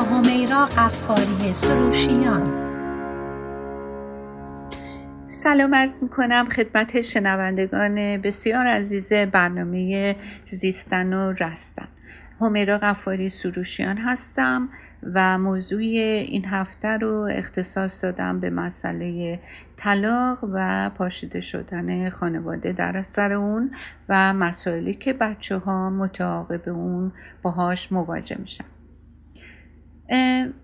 [0.00, 2.70] همیرا قفاری سروشیان.
[5.28, 10.16] سلام ارز می‌کنم خدمت شنوندگان بسیار عزیز برنامه
[10.48, 11.88] زیستن و رستن.
[12.40, 14.68] همیرا قفاری سروشیان هستم
[15.14, 19.38] و موضوع این هفته رو اختصاص دادم به مسئله
[19.76, 23.70] طلاق و پاشیده شدن خانواده در اثر اون
[24.08, 28.64] و مسائلی که بچه ها متعاقب اون باهاش مواجه میشن.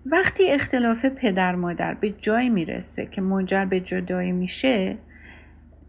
[0.05, 4.97] وقتی اختلاف پدر مادر به جای می‌رسه که منجر به جدایی میشه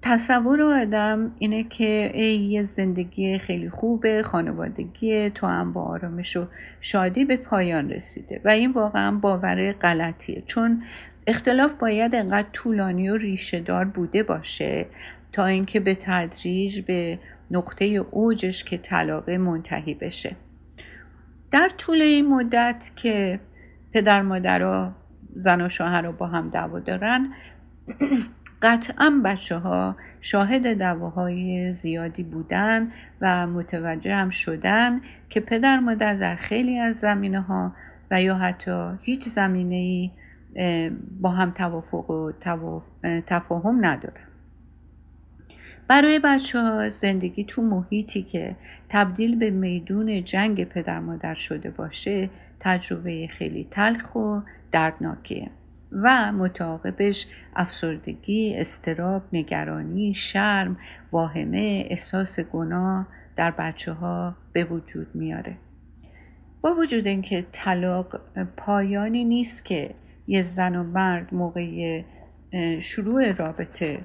[0.02, 6.46] تصور آدم اینه که ای یه زندگی خیلی خوبه خانوادگی تو هم با آرامش و
[6.80, 10.42] شادی به پایان رسیده و این واقعا باور غلطیه.
[10.46, 10.82] چون
[11.26, 14.86] اختلاف باید انقدر طولانی و ریشه دار بوده باشه
[15.32, 17.18] تا اینکه به تدریج به
[17.50, 20.36] نقطه اوجش که طلاقه منتهی بشه.
[21.52, 23.40] در طول این مدت که
[23.98, 24.90] پدر مادر
[25.34, 27.28] زن و شوهر رو با هم دعوا دارن.
[28.62, 36.36] قطعا بچه ها شاهد دعواهای زیادی بودن و متوجه هم شدن که پدر مادر در
[36.36, 37.72] خیلی از زمینه ها
[38.10, 40.10] و یا حتی هیچ زمینه ای
[41.20, 42.32] با هم توافق و
[43.26, 44.26] تفاهم ندارن.
[45.88, 48.56] برای بچه ها زندگی تو محیطی که
[48.88, 54.40] تبدیل به میدون جنگ پدر مادر شده باشه تجربه خیلی تلخ و
[54.72, 55.50] دردناکیه
[55.92, 60.76] و متعاقبش افسردگی، استراب، نگرانی، شرم،
[61.12, 63.06] واهمه، احساس گناه
[63.36, 65.56] در بچه ها به وجود میاره.
[66.60, 68.20] با وجود اینکه طلاق
[68.56, 69.94] پایانی نیست که
[70.26, 72.02] یه زن و مرد موقع
[72.80, 74.00] شروع رابطه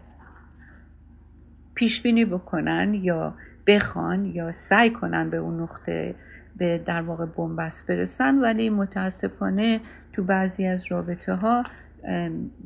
[1.75, 3.35] پیش بینی بکنن یا
[3.67, 6.15] بخوان یا سعی کنن به اون نقطه
[6.57, 9.81] به در واقع بنبست برسن ولی متاسفانه
[10.13, 11.63] تو بعضی از رابطه ها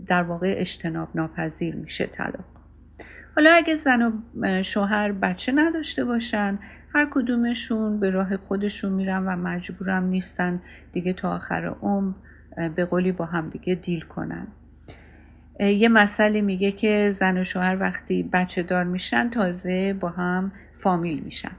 [0.07, 2.45] در واقع اجتناب ناپذیر میشه طلاق.
[3.35, 6.59] حالا اگه زن و شوهر بچه نداشته باشن
[6.93, 10.61] هر کدومشون به راه خودشون میرن و مجبورم نیستن
[10.93, 12.13] دیگه تا آخر عمر
[12.75, 14.47] به قولی با هم دیگه دیل کنن.
[15.59, 21.19] یه مسئله میگه که زن و شوهر وقتی بچه دار میشن تازه با هم فامیل
[21.23, 21.51] میشن.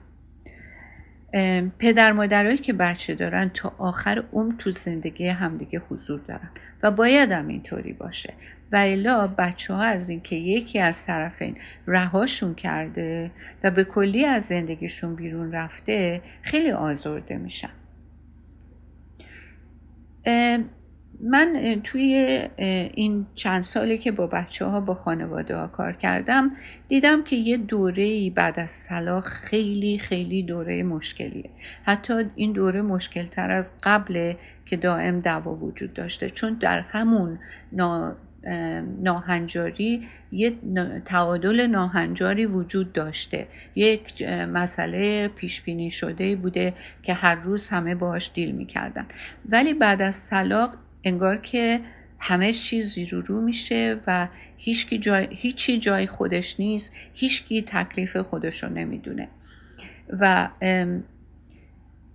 [1.78, 6.50] پدر مادرهایی که بچه دارن تا آخر عمر تو زندگی همدیگه حضور دارن
[6.82, 8.34] و باید هم اینطوری باشه.
[8.72, 11.56] و الا بچه ها از اینکه یکی از طرفین
[11.86, 13.30] رهاشون کرده
[13.64, 17.70] و به کلی از زندگیشون بیرون رفته خیلی آزرده میشن.
[21.20, 22.12] من توی
[22.94, 26.50] این چند سالی که با بچه ها با خانواده ها کار کردم
[26.88, 31.50] دیدم که یه دوره بعد از طلاق خیلی خیلی دوره مشکلیه.
[31.84, 34.34] حتی این دوره مشکل تر از قبل
[34.66, 36.30] که دائم دعوا وجود داشته.
[36.30, 37.38] چون در همون
[39.02, 40.52] ناهنجاری یه
[41.06, 43.46] تعادل ناهنجاری وجود داشته.
[43.74, 49.06] یک مسئله پیش بینی شده بوده که هر روز همه باهاش دیل می‌کردن.
[49.48, 50.70] ولی بعد از طلاق
[51.04, 51.80] انگار که
[52.18, 58.62] همه چیز زیر رو میشه و هیچی جای, هیچی جای خودش نیست هیچکی تکلیف خودش
[58.62, 59.28] رو نمی‌دونه.
[60.20, 60.48] و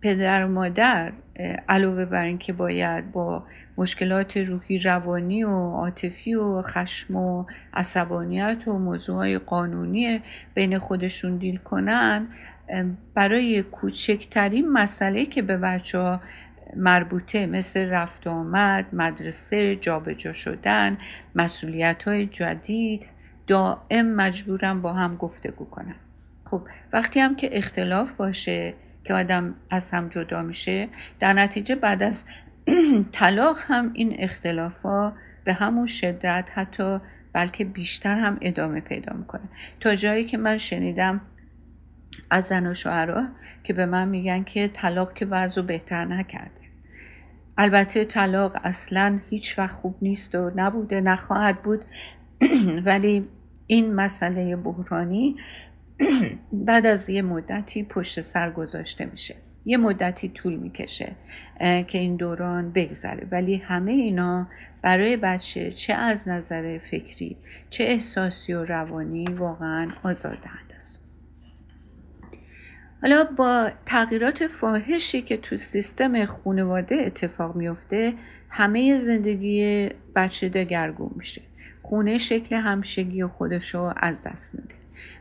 [0.01, 1.13] پدر و مادر
[1.69, 3.43] علاوه بر اینکه باید با
[3.77, 10.21] مشکلات روحی روانی و عاطفی و خشم و عصبانیت و موضوعهای قانونی
[10.53, 12.27] بین خودشون دیل کنن
[13.13, 16.21] برای کوچکترین مسئله که به بچه ها
[16.75, 20.97] مربوطه مثل رفت آمد مدرسه جابجا شدن
[21.35, 23.05] مسئولیت های جدید
[23.47, 25.95] دائم مجبورم با هم گفتگو کنم.
[26.45, 26.61] خب
[26.93, 28.73] وقتی هم که اختلاف باشه
[29.03, 30.87] که آدم از هم جدا میشه
[31.19, 32.25] در نتیجه بعد از
[33.11, 35.13] طلاق هم این اختلاف ها
[35.43, 36.99] به همون شدت حتی
[37.33, 39.41] بلکه بیشتر هم ادامه پیدا می‌کنه.
[39.79, 41.21] تا جایی که من شنیدم
[42.29, 43.27] از زن و شوهرها
[43.63, 46.62] که به من میگن که طلاق که وضع بهتر نکرده.
[47.57, 51.85] البته طلاق اصلا هیچ وقت خوب نیست و نبوده نخواهد بود.
[52.85, 53.27] ولی
[53.67, 55.35] این مسئله بحرانی
[56.67, 59.35] بعد از یه مدتی پشت سر گذاشته میشه.
[59.65, 61.11] یه مدتی طول می‌کشه
[61.59, 63.27] که این دوران بگذره.
[63.31, 64.47] ولی همه اینا
[64.81, 67.37] برای بچه چه از نظر فکری
[67.69, 70.72] چه احساسی و روانی واقعا آزاردهنده.
[73.03, 78.13] حالا با تغییرات فاحشی که تو سیستم خانواده اتفاق میفته
[78.49, 81.41] همه زندگی بچه دگرگون میشه.
[81.81, 84.75] خونه شکل همشگی خودش رو از دست میده.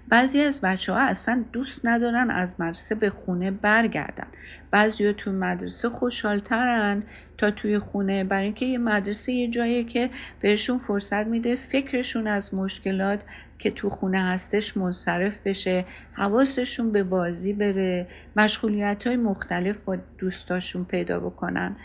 [0.08, 4.26] بعضی از بچه ها اصلا دوست ندارن از مدرسه به خونه برگردن.
[4.70, 7.02] بعضی توی مدرسه خوشحالترن
[7.38, 12.54] تا توی خونه برای اینکه یه مدرسه یه جاییه که بهشون فرصت میده فکرشون از
[12.54, 13.20] مشکلات
[13.62, 18.06] که تو خونه هستش منصرف بشه حواسشون به بازی بره
[18.36, 21.76] مشغولیت های مختلف با دوستاشون پیدا بکنن.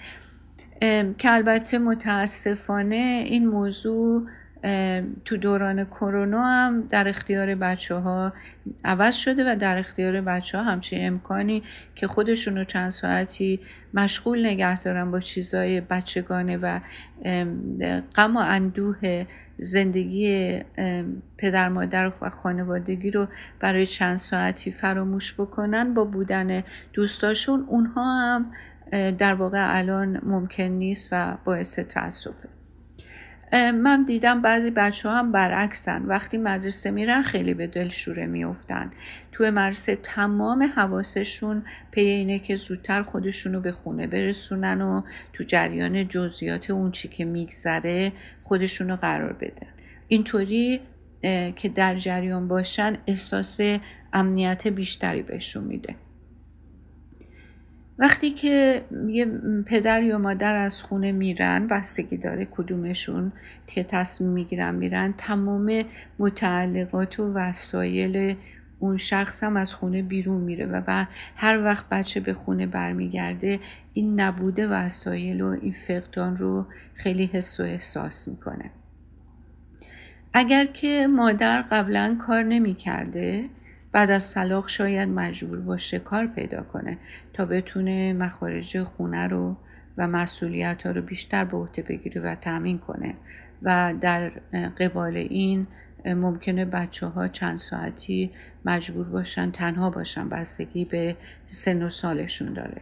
[1.18, 4.28] که البته متاسفانه این موضوع
[5.26, 8.34] تو دوران کرونا هم در اختیار بچه ها
[8.86, 11.64] عوض شده و در اختیار بچه ها همچه امکانی
[11.96, 13.60] که خودشون رو چند ساعتی
[13.94, 16.80] مشغول نگه دارن با چیزای بچگانه و
[18.16, 19.26] غم و اندوه
[19.60, 20.60] زندگی
[21.38, 23.28] پدر مادر و خانوادگی رو
[23.60, 26.64] برای چند ساعتی فراموش بکنن با بودن
[26.94, 28.52] دوستاشون اونها هم
[29.12, 32.50] در واقع الان ممکن نیست و باعث تاسفه
[33.54, 36.06] من دیدم بعضی بچه هم برعکسن.
[36.06, 38.92] وقتی مدرسه میرن خیلی به دلشوره میفتن
[39.38, 45.02] توی مدرسه تمام حواسشون پی اینه که زودتر خودشون رو به خونه برسونن و
[45.34, 48.12] تو جریان جزئیات اون چی که میگذره
[48.44, 49.68] خودشون رو قرار بدن.
[50.08, 50.80] اینطوری
[51.56, 53.60] که در جریان باشن احساس
[54.14, 55.96] امنیت بیشتری بهشون میده.
[58.00, 59.26] وقتی که یه
[59.66, 63.32] پدر یا مادر از خونه میرن بستگی داره کدومشون
[63.68, 65.86] که تصمیم می‌گیرن میرن تمام
[66.20, 68.36] متعلقات و وسایل
[68.80, 73.60] اون شخص هم از خونه بیرون میره و, هر وقت بچه به خونه برمیگرده
[73.94, 78.72] این نبوده وسایل و این فقدان رو خیلی حس و احساس می‌کنه.
[80.34, 83.46] اگر که مادر قبلا کار نمی‌کرده
[83.92, 86.98] بعد از طلاق شاید مجبور باشه کار پیدا کنه
[87.34, 89.56] تا بتونه مخارج خونه رو
[89.98, 93.14] و مسئولیت ها رو بیشتر به عهده بگیره و تامین کنه.
[93.62, 94.30] و در
[94.80, 95.68] قبال این
[96.14, 98.32] ممکنه بچه ها چند ساعتی
[98.66, 101.16] مجبور باشن تنها باشن بستگی به
[101.50, 102.82] سن و سالشون داره.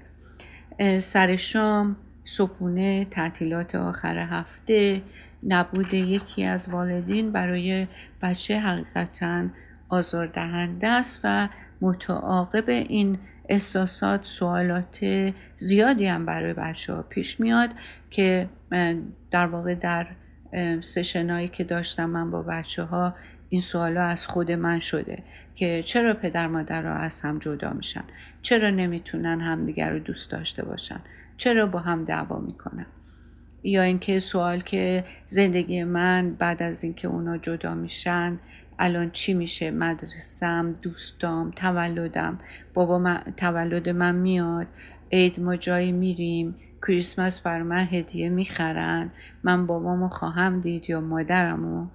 [1.00, 1.96] سر شام
[2.26, 5.02] صبحونه تعطیلات آخر هفته
[5.44, 7.88] نبود یکی از والدین برای
[8.22, 9.46] بچه حقیقتا
[9.90, 11.50] آزاردهنده است و
[11.82, 13.18] متعاقب این
[13.50, 15.06] احساسات سوالات
[15.58, 17.70] زیادی هم برای بچه ها پیش میاد
[18.12, 18.50] که
[19.32, 20.08] در واقع در
[20.82, 23.16] سشنایی که داشتم من با بچه ها
[23.50, 25.24] این سوالا از خود من شده
[25.56, 28.04] که چرا پدر مادر را از هم جدا میشن؟
[28.42, 31.00] چرا نمی‌تونن همدیگر رو دوست داشته باشن؟
[31.38, 32.86] چرا با هم دعوا می‌کنن؟
[33.64, 38.40] یا اینکه سوال که زندگی من بعد از اینکه اونا جدا میشن
[38.80, 42.40] الان چی میشه؟ مدرسم دوستام تولدم.
[42.74, 44.68] بابا من، تولد من میاد.
[45.12, 46.56] عید ما جایی میریم.
[46.88, 49.12] کریسمس بر من هدیه می‌خرن.
[49.44, 51.88] من بابامو خواهم دید یا مادرمو.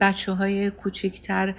[0.00, 1.54] بچه های کوچکتر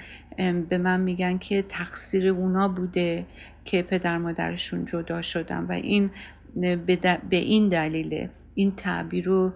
[0.70, 3.26] به من میگن که تقصیر اونا بوده
[3.66, 6.10] که پدر مادرشون جدا شدن و این
[7.30, 9.54] به این دلیل این تعبیر رو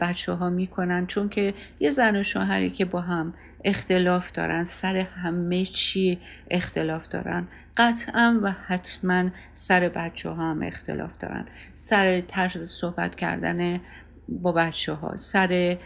[0.00, 1.06] بچه ها می‌کنن.
[1.06, 3.34] چون که یه زن و شوهری که با هم
[3.64, 6.18] اختلاف دارن سر همه چی
[6.50, 7.48] اختلاف دارن.
[7.76, 11.46] قطعا و حتما سر بچه ها هم اختلاف دارن.
[11.76, 13.80] سر طرز صحبت کردن
[14.28, 15.78] با بچه ها سر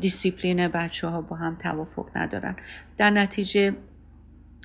[0.00, 2.56] دیسیپلین بچه ها با هم توافق ندارن.
[2.98, 3.74] در نتیجه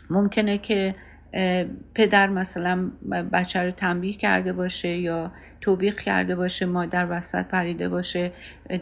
[0.10, 0.96] ممکنه که
[1.96, 2.92] پدر مثلا
[3.32, 8.32] بچه رو تنبیه کرده باشه یا توبیخ کرده باشه مادر وسط پریده باشه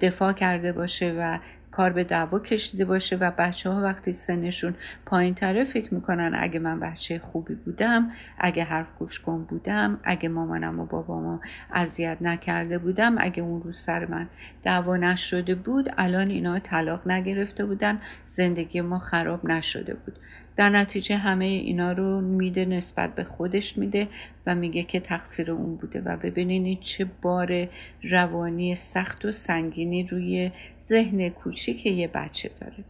[0.01, 1.37] دفاع کرده باشه و
[1.75, 4.75] کار به دعوا کشیده باشه و بچه ها وقتی سنشون
[5.05, 10.29] پایین تره فکر می‌کنن اگه من بچه خوبی بودم اگه حرف گوش کن بودم اگه
[10.29, 11.39] مامانم و بابامو
[11.73, 14.27] اذیت نکرده بودم اگه اون روز سر من
[14.63, 20.13] دعوا نشده بود الان اینا طلاق نگرفته بودن زندگی ما خراب نشده بود.
[20.55, 24.07] در نتیجه همه اینا رو میده نسبت به خودش میده
[24.45, 26.01] و میگه که تقصیر اون بوده.
[26.01, 27.67] و ببینید چه بار
[28.03, 30.51] روانی سخت و سنگینی روی
[30.89, 32.83] ذهن کوچیک یه بچه داره.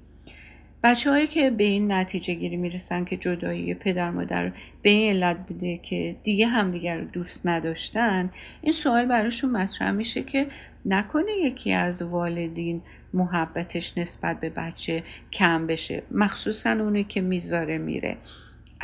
[0.83, 5.37] بچه هایی که به این نتیجه گیری می‌رسن که جدایی پدر مادر به این علت
[5.47, 8.29] بوده که دیگه همدیگر رو دوست نداشتن
[8.61, 10.47] این سوال براشون مطرح میشه که
[10.85, 12.81] نکنه یکی از والدین
[13.13, 16.03] محبتش نسبت به بچه کم بشه.
[16.11, 18.17] مخصوصا اونی که می‌ذاره میره.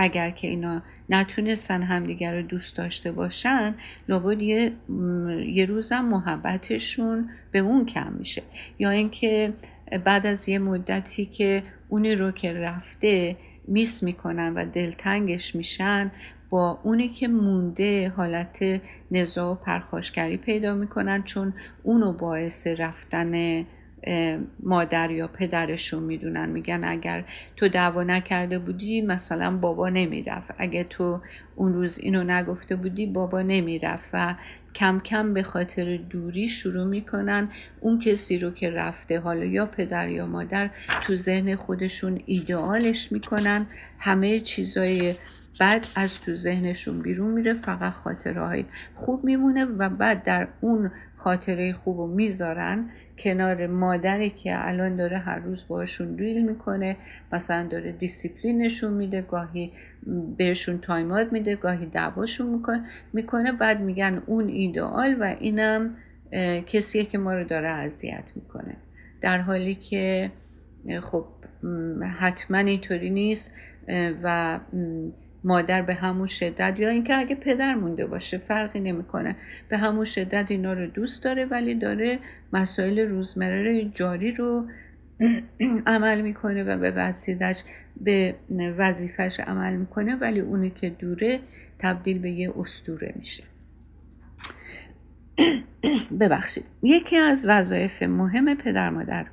[0.01, 3.75] اگر که اینا نتونستن همدیگر رو دوست داشته باشن
[4.07, 4.71] لابد یه,
[5.47, 8.41] یه روزم محبتشون به اون کم میشه.
[8.79, 9.53] یا اینکه
[10.05, 13.35] بعد از یه مدتی که اونی رو که رفته
[13.67, 16.11] میس می‌کنن و دلتنگش میشن
[16.49, 21.53] با اونی که مونده حالت نزاع و پرخاشگری پیدا می‌کنن چون
[21.83, 23.65] اونو باعث رفتن
[24.63, 27.23] مادر یا پدرشون می‌دونن میگن اگر
[27.57, 30.51] تو دعوا نکرده بودی مثلا بابا نمی‌رفت.
[30.57, 31.21] اگه تو
[31.55, 34.09] اون روز اینو نگفته بودی بابا نمی‌رفت.
[34.13, 34.35] و
[34.75, 40.09] کم کم به خاطر دوری شروع می‌کنن اون کسی رو که رفته حالا یا پدر
[40.09, 40.69] یا مادر
[41.07, 43.67] تو ذهن خودشون ایدئالش می‌کنن.
[43.99, 45.15] همه چیزای
[45.59, 48.65] بعد از تو ذهنشون بیرون میره فقط خاطره های
[48.95, 52.89] خوب میمونه و بعد در اون خاطره خوب رو می‌ذارن
[53.19, 56.97] کنار مادری که الان داره هر روز باشون deal می‌کنه
[57.33, 59.71] مثلا داره دیسیپلینشون میده گاهی
[60.37, 62.63] بهشون time out میده گاهی دعواشون
[63.13, 65.95] می‌کنه بعد میگن اون ایدئال و اینم
[66.67, 68.77] کسیه که ما رو داره اذیت می‌کنه.
[69.21, 70.31] در حالی که
[71.01, 71.25] خب
[72.19, 73.55] حتما اینطوری نیست
[74.23, 74.59] و
[75.43, 79.35] مادر به همون شدت یا اینکه اگه پدر مونده باشه فرقی نمی‌کنه.
[79.69, 82.19] به همون شدت اینا رو دوست داره ولی داره
[82.53, 84.67] مسائل روزمره جاری رو
[85.87, 87.63] عمل می‌کنه و به وسیلش
[88.01, 88.35] به
[88.77, 91.39] وظیفش عمل می‌کنه ولی اونی که دوره
[91.79, 93.43] تبدیل به یه استوره میشه.
[96.19, 96.65] ببخشید.
[96.83, 99.25] یکی از وظایف مهم پدر مادر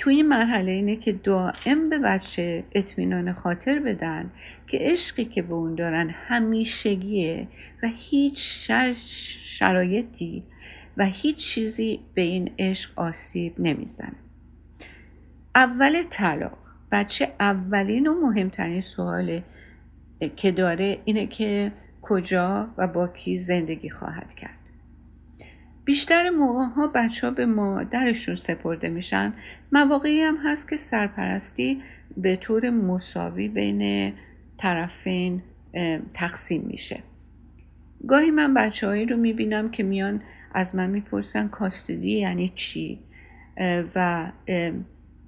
[0.00, 4.30] تو این مرحله اینه که دائم به بچه اطمینان خاطر بدن
[4.66, 7.48] که عشقی که به اون دارن همیشگیه
[7.82, 8.70] و هیچ
[9.44, 10.44] شرایطی
[10.96, 14.16] و هیچ چیزی به این عشق آسیب نمی‌زنه.
[15.54, 16.58] اول طلاق.
[16.92, 19.40] بچه اولین و مهمترین سوال
[20.36, 24.59] که داره اینه که کجا و با کی زندگی خواهد کرد.
[25.90, 29.32] بیشتر موقع ها بچه ها به مادرشون سپرده میشن.
[29.72, 31.82] مواقعی هم هست که سرپرستی
[32.16, 34.12] به طور مساوی بین
[34.58, 35.42] طرفین
[36.14, 37.00] تقسیم میشه.
[38.08, 40.22] گاهی من بچه هایی رو می‌بینم که میان
[40.54, 42.98] از من می‌پرسن کاستدی یعنی چی؟
[43.94, 44.26] و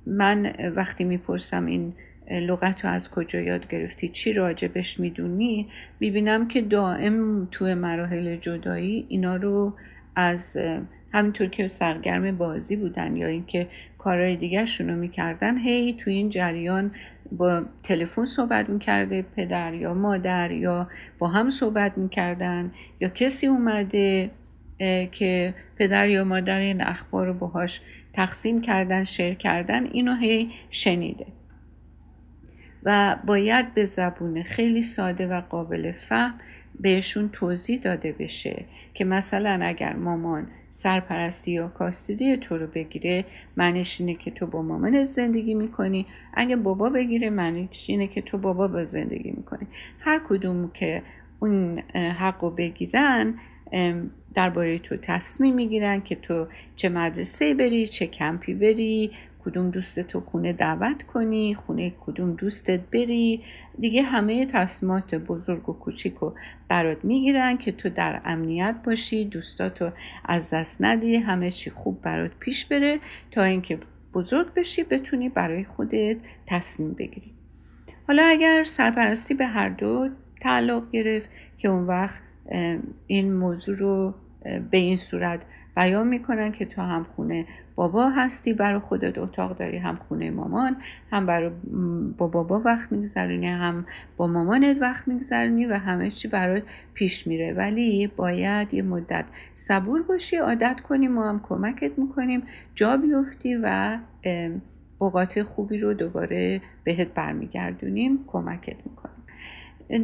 [0.06, 1.94] من وقتی می‌پرسم این
[2.30, 5.68] لغت رو از کجا یاد گرفتی چی راجبش می‌دونی؟
[6.00, 9.74] می‌بینم که دائم توی مراحل جدایی اینا رو
[10.16, 10.58] از
[11.12, 16.90] همینطور که سرگرم بازی بودن یا اینکه کارهای دیگرشون رو می‌کردن هی تو این جریان
[17.32, 20.88] با تلفن صحبت می‌کرده پدر یا مادر یا
[21.18, 24.30] با هم صحبت می‌کردن یا کسی اومده
[25.12, 27.80] که پدر یا مادر این اخبار رو باهاش
[28.12, 31.26] تقسیم کردن شیر کردن اینو هی شنیده.
[32.84, 36.34] و باید به زبون خیلی ساده و قابل فهم
[36.80, 38.64] بهشون توضیح داده بشه
[38.94, 43.24] که مثلا اگر مامان سرپرستی یا کاستیدی تو رو بگیره
[43.56, 46.06] معنیش اینه که تو با مامان زندگی می‌کنی.
[46.34, 49.66] اگه بابا بگیره معنیش اینه که تو بابا با زندگی می‌کنی.
[50.00, 51.02] هر کدوم که
[51.40, 53.34] اون حق رو بگیرن
[54.34, 59.10] درباره تو تصمیم می‌گیرن که تو چه مدرسه بری چه کمپی بری
[59.44, 63.42] کدوم دوست تو خونه دعوت کنی خونه کدوم دوستت بری.
[63.78, 66.34] دیگه همه تصمیمات بزرگ و کوچیک رو
[66.68, 69.90] برات می‌گیرن که تو در امنیت باشی دوستاتو
[70.24, 72.98] از دست ندی همه چی خوب برات پیش بره
[73.30, 73.78] تا اینکه
[74.14, 77.32] بزرگ بشی بتونی برای خودت تصمیم بگیری.
[78.06, 80.08] حالا اگر سرپرستی به هر دو
[80.40, 82.22] تعلق گرفت که اون وقت
[83.06, 84.14] این موضوع رو
[84.70, 85.40] به این صورت
[85.76, 90.76] بیان می‌کنن که تو هم خونه بابا هستی برای خودت اتاق داری هم خونه مامان
[91.10, 91.50] هم برای
[92.18, 93.86] با بابا وقت میگذرونی هم
[94.16, 96.62] با مامانت وقت میگذرونی و همه چی برات
[96.94, 97.52] پیش میره.
[97.52, 99.24] ولی باید یه مدت
[99.54, 102.42] صبور باشی عادت کنی ما هم کمکت می‌کنیم.
[102.74, 103.98] جا بیفتی و
[104.98, 109.12] اوقات خوبی رو دوباره بهت برمیگردونیم کمکت می‌کنیم.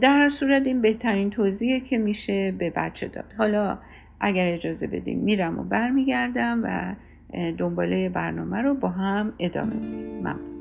[0.01, 3.35] در صورت این بهترین توضیحه که میشه به بچه داد.
[3.39, 3.79] حالا
[4.21, 6.95] اگر اجازه بدین میرم و برمیگردم و
[7.59, 10.58] دنباله برنامه رو با هم ادامه میدیم ممنون.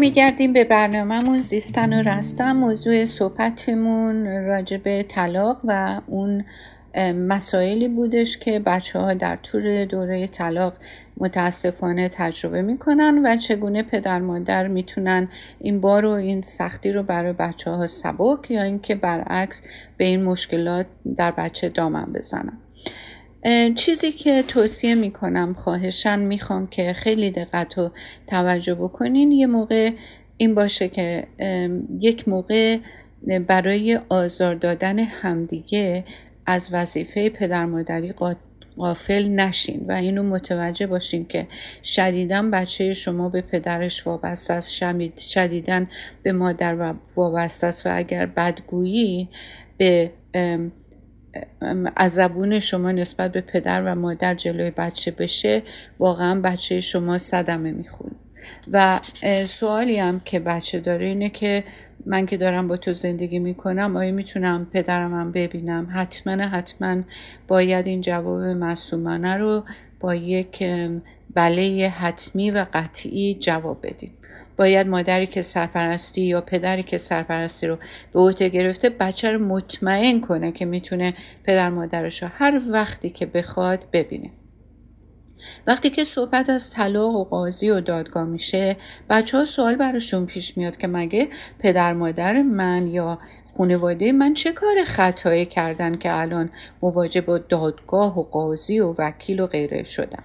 [0.00, 6.44] برمیگردیم به برنامهمون زیستن و رستن موضوع صحبتمون راجع به طلاق و اون
[7.14, 10.72] مسائلی بودش که بچه ها در طول دوره طلاق
[11.16, 15.28] متاسفانه تجربه می‌کنن و چگونه پدر مادر می‌تونن
[15.58, 19.62] این بار و این سختی رو برای بچه ها سبک یا اینکه برعکس
[19.96, 22.58] به این مشکلات در بچه دامن بزنن.
[23.76, 27.90] چیزی که توصیه می‌کنم خواهشن می‌خوام که خیلی دقت و
[28.26, 29.32] توجه بکنین.
[29.32, 29.90] یه موقع
[30.36, 31.26] این باشه که
[32.00, 32.78] یک موقع
[33.46, 36.04] برای آزار دادن همدیگه
[36.46, 38.14] از وظیفه پدر مادری
[38.76, 41.46] غافل نشین و اینو متوجه باشین که
[41.84, 44.72] شدیدن بچه شما به پدرش وابسته است
[45.18, 45.88] شدیدن
[46.22, 49.28] به مادر وابسته است و اگر بدگویی
[49.78, 50.10] به
[51.96, 55.62] از زبون شما نسبت به پدر و مادر جلوی بچه بشه
[55.98, 58.16] واقعا بچه شما صدمه می‌خونه.
[58.72, 59.00] و
[59.46, 61.64] سوالی هم که بچه داره اینه که
[62.06, 67.02] من که دارم با تو زندگی می‌کنم آیا می‌تونم پدرم هم ببینم؟ حتما حتما
[67.48, 69.64] باید این جواب مسئومانه رو
[70.00, 70.64] با یک
[71.34, 74.12] بله حتمی و قطعی جواب بدیم
[74.60, 77.78] باید مادری که سرپرستی یا پدری که سرپرستی رو
[78.12, 81.14] به عهده گرفته بچه رو مطمئن کنه که می‌تونه
[81.44, 84.30] پدر مادرش رو هر وقتی که بخواد ببینه.
[85.66, 88.76] وقتی که صحبت از طلاق و قاضی و دادگاه میشه
[89.10, 93.18] بچه ها سوال براشون پیش میاد که مگه پدر مادر من یا
[93.58, 96.50] خانواده من چه کار خطایی کردن که الان
[96.82, 100.22] مواجه با دادگاه و قاضی و وکیل و غیره شدن؟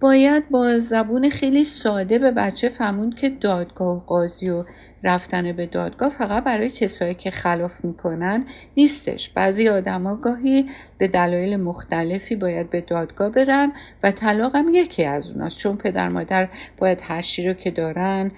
[0.00, 4.64] باید با زبون خیلی ساده به بچه فهموند که دادگاه و قاضی و
[5.04, 9.30] رفتن به دادگاه فقط برای کسایی که خلاف می‌کنن نیستش.
[9.30, 15.32] بعضی آدما گاهی به دلایل مختلفی باید به دادگاه برن و طلاق هم یکی از
[15.32, 15.58] اوناست.
[15.58, 18.30] چون پدر مادر باید هر رو که دارن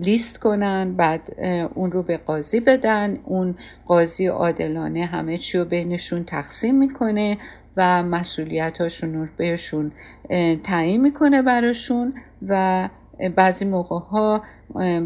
[0.00, 1.40] لیست کنن بعد
[1.74, 3.18] اون رو به قاضی بدن.
[3.24, 3.54] اون
[3.86, 7.38] قاضی عادلانه همه چی رو بینشون تقسیم می‌کنه.
[7.76, 9.92] و مسئولیت هاشون رو بهشون
[10.64, 12.14] تعیین می‌کنه براشون
[12.48, 12.88] و
[13.36, 14.42] بعضی موقع ها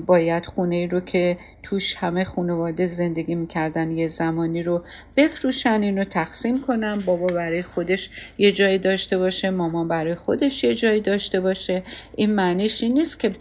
[0.07, 4.85] باید خونه رو که توش همه خانواده زندگی می‌کردن یه زمانی رو
[5.17, 7.01] بفروشن اینو تقسیم کنن.
[7.07, 11.83] بابا برای خودش یه جایی داشته باشه مامان برای خودش یه جایی داشته باشه.
[12.17, 13.33] این معنیش این نیست که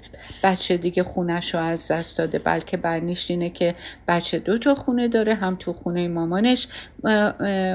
[0.44, 3.76] بچه دیگه خونش رو از دست داده بلکه برنیش اینه که
[4.08, 6.68] بچه دو تا خونه داره هم تو خونه مامانش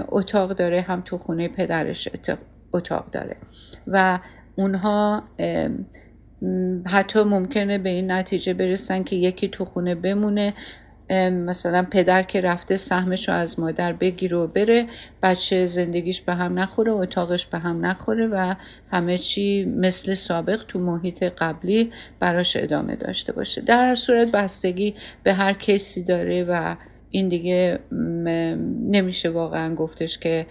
[0.08, 2.08] اتاق داره هم تو خونه پدرش
[2.72, 3.36] اتاق داره.
[3.86, 4.18] و
[4.56, 5.22] اونها
[6.86, 10.54] حتی ممکنه به این نتیجه برسن که یکی تو خونه بمونه.
[11.30, 14.86] مثلا پدر که رفته سهمش رو از مادر بگیره و بره
[15.22, 18.54] بچه زندگیش به هم نخوره اتاقش به هم نخوره و
[18.90, 23.60] همه چی مثل سابق تو محیط قبلی براش ادامه داشته باشه.
[23.60, 26.76] در صورت بستگی به هر کسی داره و
[27.12, 27.78] این دیگه
[28.90, 30.46] نمیشه واقعا گفتش که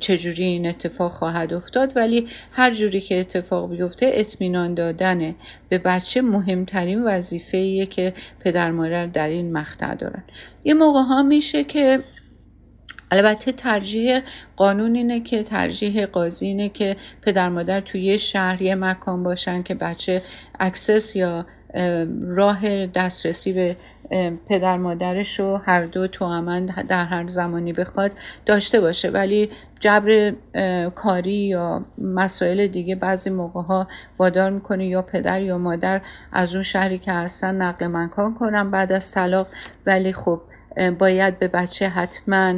[0.00, 5.34] چجوری این اتفاق خواهد افتاد ولی هر جوری که اتفاق بیفته اطمینان دادن
[5.68, 10.24] به بچه مهمترین وظیفه که پدر مادر در این مقطع دارن.
[10.64, 12.00] یه موقع ها میشه که
[13.10, 14.20] البته ترجیح
[14.56, 19.62] قانون اینه که ترجیح قاضی اینه که پدر مادر توی یه شهر یه مکان باشن
[19.62, 20.22] که بچه
[20.60, 21.46] access یا
[22.22, 23.76] راه دسترسی به
[24.48, 26.40] پدر مادرش رو هر دو تو
[26.88, 28.12] در هر زمانی بخواد
[28.46, 29.10] داشته باشه.
[29.10, 30.32] ولی جبر
[30.94, 36.00] کاری یا مسائل دیگه بعضی موقع ها وادار می‌کنه یا پدر یا مادر
[36.32, 39.46] از اون شهری که هستن نقل مکان کنن بعد از طلاق.
[39.86, 40.40] ولی خب
[40.98, 42.54] باید به بچه حتما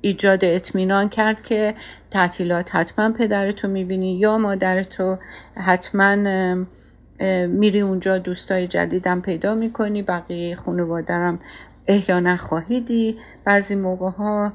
[0.00, 1.74] ایجاد اطمینان کرد که
[2.10, 5.18] تعطیلات حتما پدرتو می‌بینی یا مادرتو
[5.54, 6.16] حتما
[7.48, 11.40] میری اونجا دوستای جدیدم پیدا می‌کنی بقیه خانوادرم
[11.86, 13.18] احیا نخواهیدی.
[13.44, 14.52] بعضی موقع ها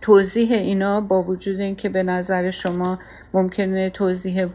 [0.00, 2.98] توضیح اینا با وجود اینکه به نظر شما
[3.34, 4.46] ممکنه توضیح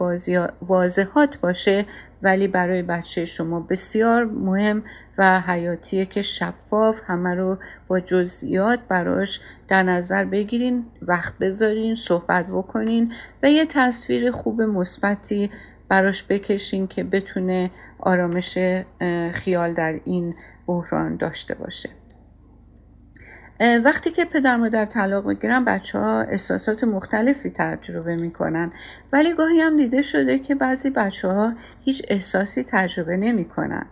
[0.62, 1.84] واضحات باشه
[2.22, 4.82] ولی برای بچه شما بسیار مهم
[5.18, 12.46] و حیاتیه که شفاف همه رو با جزئیات براش در نظر بگیرین وقت بذارین صحبت
[12.46, 15.50] بکنین و یه تصویر خوب مثبتی
[15.88, 17.70] براش بکشین که بتونه
[18.00, 18.58] آرامش
[19.32, 20.34] خیال در این
[20.66, 21.88] بحران داشته باشه.
[23.84, 28.72] وقتی که پدر مادر طلاق بگیرن بچه ها احساسات مختلفی تجربه می‌کنن.
[29.12, 31.52] ولی گاهی هم دیده شده که بعضی بچه ها
[31.84, 33.86] هیچ احساسی تجربه نمی‌کنن.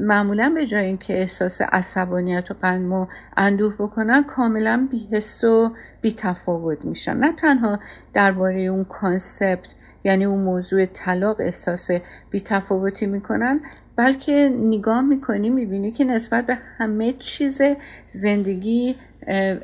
[0.00, 6.84] معمولا به جای اینکه احساس عصبانیت و غم و اندوه بکنن کاملا بیحس و بیتفاوت
[6.84, 7.16] میشن.
[7.16, 7.78] نه تنها
[8.14, 9.68] درباره اون کانسپت
[10.06, 11.90] یعنی اون موضوع طلاق احساس
[12.30, 13.60] بیتفاوتی می‌کنن
[13.96, 17.62] بلکه نگاه می‌کنی می‌بینی که نسبت به همه چیز
[18.08, 18.96] زندگی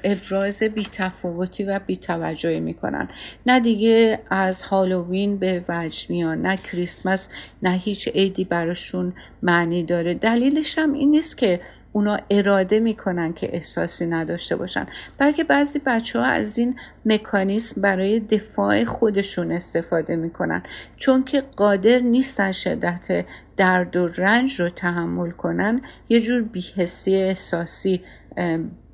[0.04, 3.08] ابراز بیتفاوتی و بیتوجهی می‌کنن.
[3.46, 7.28] نه دیگه از هالووین به وجد میان نه کریسمس
[7.62, 10.14] نه هیچ عیدی براشون معنی داره.
[10.14, 11.60] دلیلش هم این نیست که
[11.92, 14.86] اونا اراده می‌کنن که احساسی نداشته باشن
[15.18, 20.62] بلکه بعضی بچه ها از این مکانیسم برای دفاع خودشون استفاده می‌کنن.
[20.96, 23.24] چون که قادر نیستن شدت
[23.56, 28.00] درد و رنج رو تحمل کنن یه جور بیحسی احساسی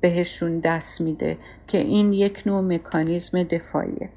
[0.01, 4.09] بهشون دست میده که این یک نوع مکانیزم دفاعیه.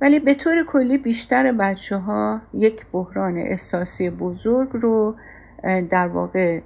[0.00, 5.14] ولی به طور کلی بیشتر بچه ها یک بحران احساسی بزرگ رو
[5.90, 6.60] در واقع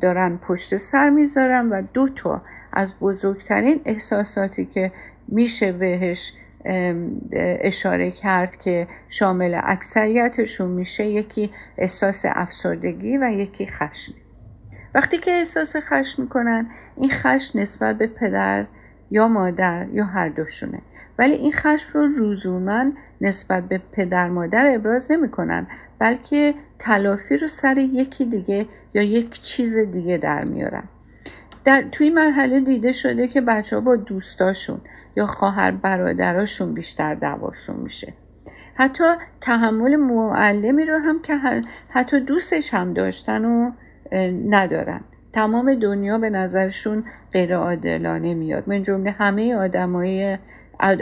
[0.00, 4.92] دارن پشت سر می‌ذارن و دو تا از بزرگترین احساساتی که
[5.28, 6.32] میشه بهش
[7.60, 14.12] اشاره کرد که شامل اکثریتشون میشه یکی احساس افسردگی و یکی خشم.
[14.94, 18.64] وقتی که احساس خشم می‌کنن این خشم نسبت به پدر
[19.10, 20.78] یا مادر یا هر دوشونه.
[21.18, 25.66] ولی این خشم رو روزومن نسبت به پدر مادر ابراز نمی‌کنن
[25.98, 30.84] بلکه تلافی رو سر یکی دیگه یا یک چیز دیگه در میارن.
[31.64, 34.80] در توی مرحله دیده شده که بچه ها با دوستاشون
[35.16, 38.14] یا خواهر برادراشون بیشتر دعواشون میشه.
[38.74, 39.04] حتی
[39.40, 41.38] تحمل معلمی رو هم که
[41.88, 43.72] حتی دوستش هم داشتن و
[44.48, 45.00] ندارن.
[45.32, 48.64] تمام دنیا به نظرشون غیر عادلانه میاد.
[48.66, 50.38] من جمله همه آدمای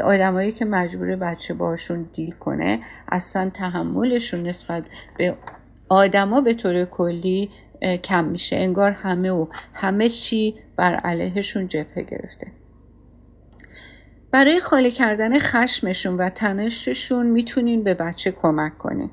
[0.05, 4.85] آدمایی که مجبور بچه باشون دیل کنه اصلا تحملشون نسبت
[5.18, 5.37] به
[5.88, 7.51] آدما به طور کلی
[8.03, 8.57] کم میشه.
[8.57, 12.46] انگار همه و همه چی بر علیهشون جبهه گرفته.
[14.33, 19.11] برای خالی کردن خشمشون و تنششون می‌تونین به بچه کمک کنین.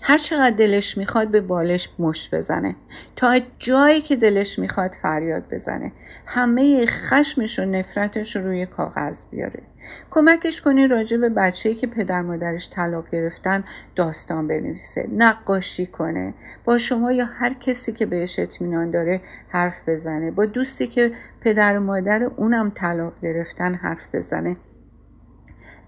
[0.00, 2.76] هر چقدر دلش می‌خواد به بالش مشت بزنه.
[3.16, 5.92] تا جایی که دلش می‌خواد فریاد بزنه.
[6.26, 9.62] همه خشمش و نفرتش رو روی کاغذ بیاره.
[10.10, 13.64] کمکش کنی راجع به بچه که پدر مادرش طلاق گرفتن
[13.96, 15.08] داستان بنویسه.
[15.12, 16.34] نقاشی کنه.
[16.64, 20.30] با شما یا هر کسی که بهش اطمینان داره حرف بزنه.
[20.30, 24.56] با دوستی که پدر و مادر اونم طلاق گرفتن حرف بزنه.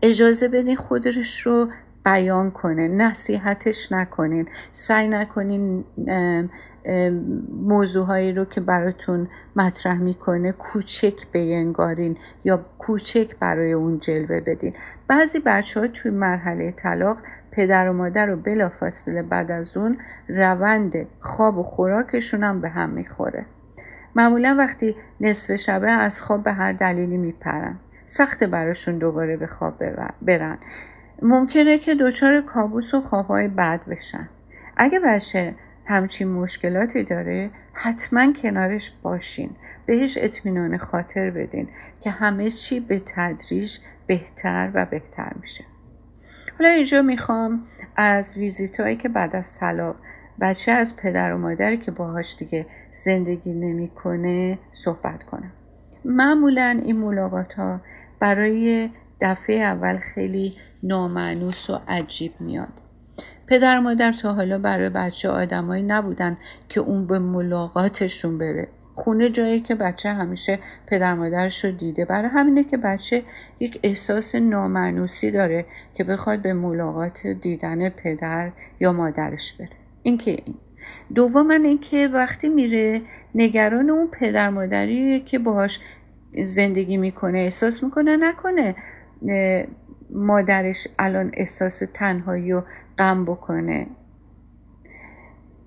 [0.02, 1.68] اجازه بدین خودش رو
[2.04, 5.84] بیان کنه نصیحتش نکنین سعی نکنین
[7.62, 14.74] موضوعهایی رو که براتون مطرح می‌کنه کوچک بینگارین یا کوچک برای اون جلوه بدین.
[15.08, 17.16] بعضی بچه ها توی مرحله طلاق
[17.52, 22.90] پدر و مادر رو بلافاصله بعد از اون روند خواب و خوراکشون هم به هم
[22.90, 23.46] می‌خوره.
[24.16, 29.84] معمولا وقتی نصف شبه از خواب به هر دلیلی میپرن سخت براشون دوباره به خواب
[30.22, 30.58] برن.
[31.26, 34.28] ممکنه که دچار کابوس و خوابهای بد بشن.
[34.76, 35.54] اگه بچه
[35.86, 39.50] همچین مشکلاتی داره حتما کنارش باشین.
[39.86, 41.68] بهش اطمینان خاطر بدین
[42.00, 45.64] که همه چی به تدریج بهتر و بهتر میشه.
[46.58, 49.96] حالا اینجا می‌خوام از ویزیت هایی که بعد از طلاق
[50.40, 55.52] بچه از پدر و مادری که باهاش دیگه زندگی نمی‌کنه صحبت کنم.
[56.04, 57.80] معمولا این ملاقات ها
[58.20, 58.90] برای
[59.24, 62.72] دفعه اول خیلی نامعنوس و عجیب میاد.
[63.46, 66.36] پدر مادر تا حالا برای بچه آدمایی نبودن
[66.68, 68.68] که اون به ملاقاتشون بره.
[68.94, 72.04] خونه جایی که بچه همیشه پدر مادرش رو دیده.
[72.04, 73.22] برای همینه که بچه
[73.60, 79.68] یک احساس نامعنوسی داره که بخواد به ملاقات دیدن پدر یا مادرش بره.
[80.02, 80.56] این که این.
[81.14, 83.02] دوم اینکه وقتی میره
[83.34, 85.80] نگران اون پدر مادری که باهاش
[86.44, 88.76] زندگی می‌کنه احساس می‌کنه نکنه.
[90.10, 92.62] مادرش الان احساس تنهایی و
[92.98, 93.86] غم بکنه.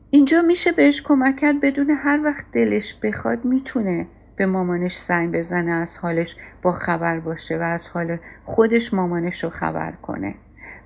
[0.09, 5.71] اینجا میشه بهش کمک کرد بدون هر وقت دلش بخواد می‌تونه به مامانش زنگ بزنه
[5.71, 10.35] از حالش با خبر باشه و از حال خودش مامانش رو خبر کنه.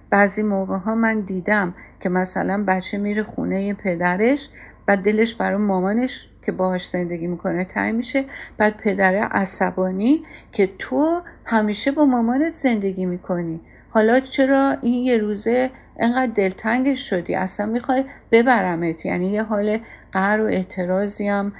[0.09, 4.49] بعضی موقع ها من دیدم که مثلا بچه میره خونه پدرش
[4.91, 8.25] و دلش برای مامانش که باهاش زندگی می‌کنه تنگ میشه.
[8.57, 13.61] بعد پدر عصبانی که تو همیشه با مامانت زندگی می‌کنی.
[13.89, 19.05] حالا چرا این یه روزه انقدر دلتنگ شدی؟ اصلا می‌خوای ببرمت.
[19.05, 19.79] یعنی یه حال
[20.11, 21.53] قهر و اعتراضی هم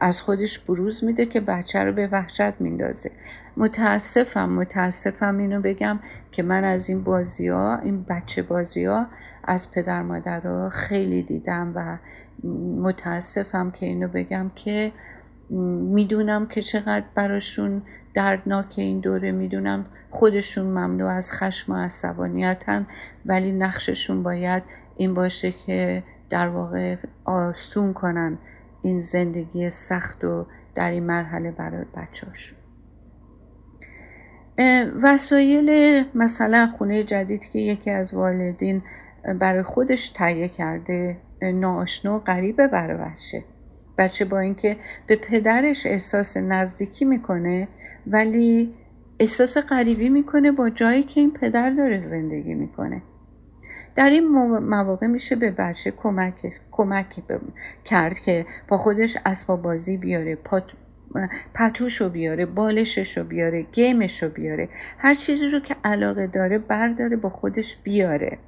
[0.00, 3.10] از خودش بروز میده که بچه رو به وحشت میندازه.
[3.56, 5.98] متاسفم متاسفم اینو بگم
[6.32, 9.06] که من از این بازی ها این بچه بازی ها
[9.44, 11.96] از پدر مادر رو خیلی دیدم و
[12.82, 14.92] متاسفم که اینو بگم که
[15.50, 17.82] می‌دونم که چقدر براشون
[18.14, 22.86] دردناک این دوره می‌دونم خودشون ممنوع از خشم و عصبانیتن
[23.26, 24.62] ولی نقششون باید
[24.96, 28.38] این باشه که در واقع آسون کنن
[28.82, 32.58] این زندگی سخت و در این مرحله برای بچهاشون
[35.02, 38.82] وسایل مثلا خونه جدید که یکی از والدین
[39.40, 43.44] برای خودش تهیه کرده ناآشنا و غریبه برای بچه
[43.98, 47.68] بچه با اینکه به پدرش احساس نزدیکی می‌کنه
[48.06, 48.74] ولی
[49.18, 53.02] احساس غریبی می‌کنه با جایی که این پدر داره زندگی می‌کنه.
[53.96, 56.34] در این مواقع میشه به بچه کمک,
[56.70, 57.06] کمک
[57.84, 60.38] کرد که با خودش اسباب بازی بیاره
[61.54, 64.68] پتوش رو بیاره بالشش رو بیاره گیمش رو بیاره.
[64.98, 68.38] هر چیزی رو که علاقه داره برداره با خودش بیاره.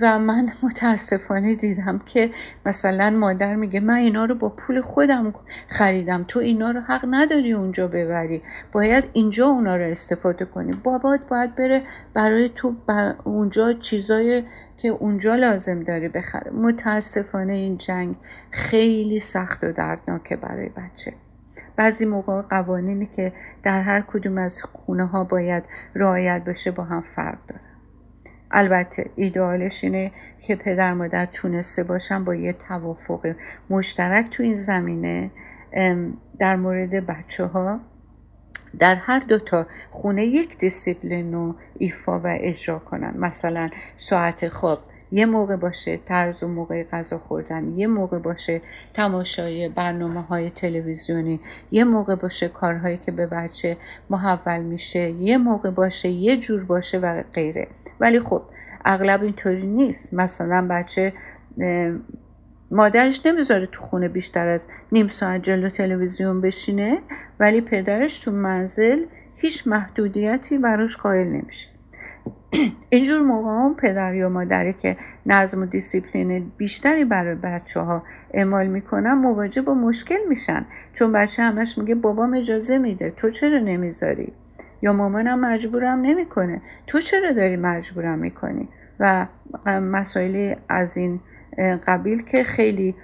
[0.00, 2.30] و من متاسفانه دیدم که
[2.66, 5.34] مثلا مادر میگه من اینا رو با پول خودم
[5.68, 6.24] خریدم.
[6.28, 8.42] تو اینا رو حق نداری اونجا ببری.
[8.72, 10.72] باید اینجا اونا رو استفاده کنی.
[10.72, 11.82] بابات باید بره
[12.14, 12.74] برای تو
[13.24, 14.42] اونجا چیزای
[14.76, 16.50] که اونجا لازم داری بخره.
[16.50, 18.16] متاسفانه این جنگ
[18.50, 21.12] خیلی سخت و دردناکه برای بچه.
[21.76, 27.04] بعضی موقع قوانینی که در هر کدوم از خونه ها باید رعایت بشه با هم
[27.16, 27.69] فرق داره.
[28.50, 33.34] البته ایدئالش اینه که پدر مادر تونسته باشن با یه توافق
[33.70, 35.30] مشترک تو این زمینه.
[36.38, 37.80] در مورد بچه ها
[38.78, 43.14] در هر دوتا خونه یک دیسیپلین رو ایفا و اجرا کنن.
[43.18, 44.78] مثلا ساعت خواب
[45.12, 48.62] یه موقع باشه طرز و موقع غذا خوردن یه موقع باشه
[48.94, 53.76] تماشای برنامه های تلویزیونی یه موقع باشه کارهایی که به بچه
[54.10, 57.68] محول میشه یه موقع باشه یه جور باشه و غیره.
[58.00, 58.42] ولی خب
[58.84, 60.14] اغلب اینطوری نیست.
[60.14, 61.12] مثلا بچه
[62.70, 66.98] مادرش نمی‌ذاره تو خونه بیشتر از نیم ساعت جلو تلویزیون بشینه
[67.40, 69.04] ولی پدرش تو منزل
[69.36, 71.68] هیچ محدودیتی براش قائل نمیشه.
[72.90, 78.02] اینجور موقع هم پدر یا مادری که نظم و دیسیپلین بیشتری برای بچه ها
[78.34, 80.66] اعمال می‌کنن مواجه با مشکل میشن.
[80.94, 84.32] چون بچه همش میگه بابام اجازه میده تو چرا نمی‌ذاری؟
[84.82, 86.62] یا مامانم مجبورم نمی‌کنه.
[86.86, 88.68] تو چرا داری مجبورم می‌کنی؟
[89.00, 89.26] و
[89.66, 91.20] مسائلی از این
[91.86, 92.94] قبیل که خیلی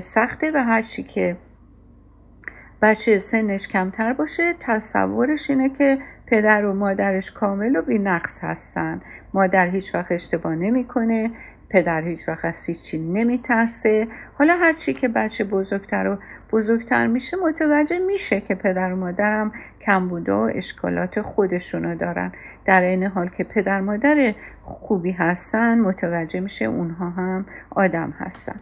[0.00, 1.36] سخته و هرچی که
[2.82, 5.98] بچه سنش کمتر باشه تصورش اینه که
[6.30, 9.00] پدر و مادرش کامل و بی نقص هستن.
[9.34, 11.30] مادر هیچ وقت اشتباه نمی‌کنه
[11.70, 14.08] پدر هیچ وقت از هیچی نمیترسه.
[14.38, 16.18] حالا هرچی که بچه بزرگتر و
[16.52, 19.52] بزرگتر میشه متوجه میشه که پدر و مادرم
[19.86, 22.32] کمبوده و اشکالات خودشونو دارن.
[22.64, 28.56] در این حال که پدر مادر خوبی هستن متوجه میشه اونها هم آدم هستن.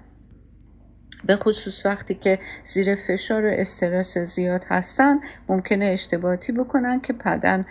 [1.24, 7.66] به خصوص وقتی که زیر فشار و استرس زیاد هستن ممکنه اشتباهاتی بکنن که پدن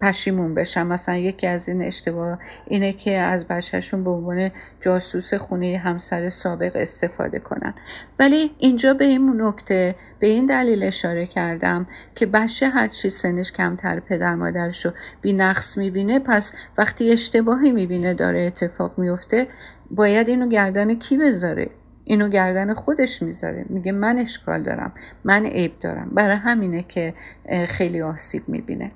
[0.00, 0.86] پشیمون بشن.
[0.86, 6.72] مثلا یکی از این اشتباه اینه که از بچهشون به عنوان جاسوس خونه همسر سابق
[6.74, 7.74] استفاده کنن.
[8.18, 14.00] ولی اینجا به این نکته به این دلیل اشاره کردم که بچه هرچی سنش کمتر
[14.00, 19.46] پدر مادرش رو بی نقص می‌بینه پس وقتی اشتباهی می‌بینه داره اتفاق میفته
[19.90, 21.70] باید اینو گردن کی بذاره؟
[22.04, 23.64] اینو گردن خودش می‌ذاره.
[23.68, 24.92] میگه من اشکال دارم
[25.24, 26.10] من عیب دارم.
[26.12, 27.14] برای همینه که
[27.68, 28.90] خیلی آسیب می‌بینه.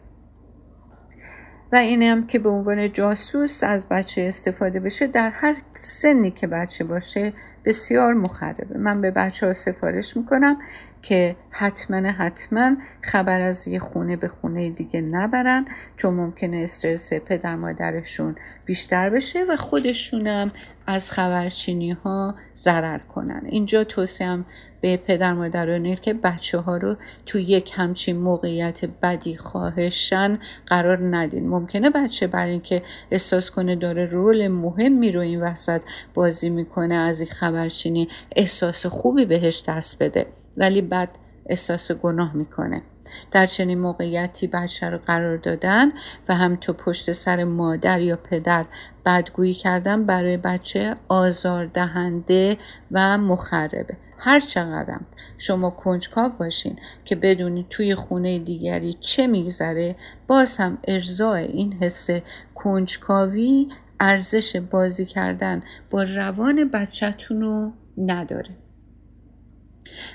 [1.72, 6.84] و اینم که به عنوان جاسوس از بچه استفاده بشه در هر سنی که بچه
[6.84, 7.32] باشه
[7.64, 8.78] بسیار مخربه.
[8.78, 10.56] من به بچه ها سفارش می‌کنم
[11.02, 15.66] که حتما حتما خبر از یه خونه به خونه دیگه نبرن
[15.96, 20.52] چون ممکنه استرس پدر مادرشون بیشتر بشه و خودشونم
[20.90, 23.42] از خبرچینی ها ضرر کنن.
[23.46, 24.46] اینجا توصیم
[24.80, 26.96] به پدر مادرانه که بچه ها رو
[27.26, 31.48] تو یک همچین موقعیت بدی خواهشن قرار ندین.
[31.48, 35.80] ممکنه بچه برای اینکه احساس کنه داره رول مهمی رو این وسط
[36.14, 41.08] بازی می‌کنه از این خبرچینی احساس خوبی بهش دست بده ولی بعد
[41.46, 42.82] احساس گناه می‌کنه.
[43.30, 45.92] در چنین موقعیتی بچه رو قرار دادن
[46.28, 48.64] و هم تو پشت سر مادر یا پدر
[49.06, 52.56] بدگویی کردن برای بچه آزار دهنده
[52.92, 53.96] و مخربه.
[54.18, 55.06] هر چقدرم
[55.38, 62.10] شما کنجکاو باشین که بدونید توی خونه دیگری چه میگذره باز هم ارزای این حس
[62.54, 63.68] کنجکاوی
[64.00, 68.67] ارزش بازی کردن با روان بچهتون رو نداره.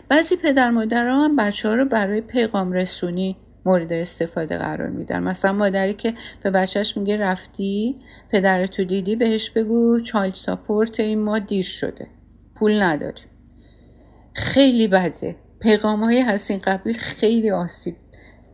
[0.09, 5.23] بعضی پدر مادر هم بچه ها رو برای پیغام رسونی مورد استفاده قرار میدن.
[5.23, 7.95] مثلا مادری که به بچهش میگه رفتی
[8.31, 12.07] پدرتو دیدی بهش بگو چایلد ساپورت این ما دیر شده.
[12.55, 13.25] پول نداریم.
[14.35, 15.35] خیلی بده.
[15.59, 17.95] پیغام های هستین قبیل خیلی آسیب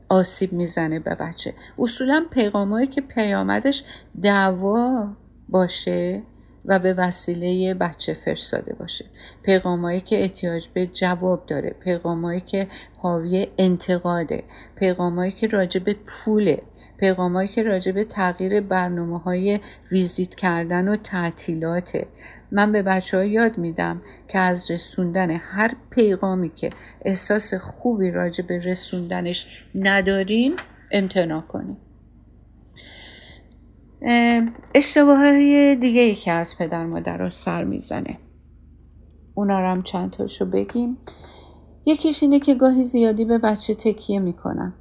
[0.09, 1.53] آسیب می‌زنه به بچه.
[1.79, 3.83] اصولا پیغامهایی که پیامدش
[4.21, 5.07] دعوا
[5.49, 6.23] باشه
[6.65, 9.05] و به وسیله بچه فرستاده باشه.
[9.43, 11.75] پیغامهایی که احتیاج به جواب داره.
[11.83, 12.67] پیغامهایی که
[12.97, 14.43] حاوی انتقاده.
[14.75, 16.61] پیغامهایی که راجع به پوله.
[16.97, 19.59] پیغامهایی که راجع به تغییر برنامه های
[19.91, 22.07] ویزیت کردن و تعطیلاته.
[22.51, 26.69] من به بچه ها یاد میدم که از رسوندن هر پیغامی که
[27.05, 30.55] احساس خوبی راجع به رسوندنش ندارین
[30.91, 31.77] امتناع کنیم.
[34.75, 38.17] اشتباه های دیگه ای که از پدر مادر رو سر می‌زنه.
[39.35, 40.97] اونا رو هم چند تاشو بگیم.
[41.85, 44.73] یکیش اینه که گاهی زیادی به بچه تکیه می‌کنن.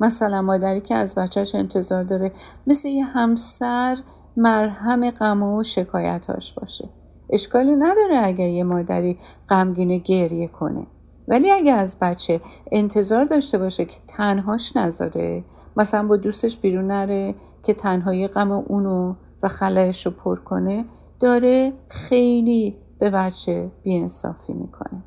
[0.00, 2.32] مثلا مادری که از بچهش انتظار داره
[2.66, 3.96] مثل یه همسر
[4.36, 6.88] مرهم غم و شکایتاش باشه.
[7.30, 10.86] اشکالی نداره اگر یه مادری غمگین گریه کنه.
[11.28, 12.40] ولی اگه از بچه
[12.72, 15.44] انتظار داشته باشه که تنهاش نذاره
[15.76, 17.34] مثلا با دوستش بیرون نره
[17.66, 20.84] که تنهایی غم اونو و خلایش رو پر کنه
[21.20, 25.04] داره خیلی به بچه بیانصافی می‌کنه.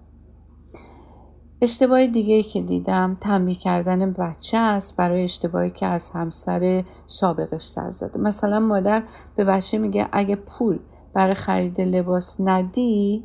[1.61, 7.91] اشتباه دیگه که دیدم تنبیه کردن بچه است برای اشتباهی که از همسر سابقش سر
[7.91, 8.19] زده.
[8.19, 9.03] مثلا مادر
[9.35, 10.79] به بچه میگه اگه پول
[11.13, 13.23] برای خرید لباس ندی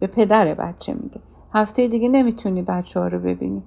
[0.00, 1.20] به پدر بچه میگه.
[1.52, 3.62] هفته دیگه نمی‌تونی بچه ها رو ببینی.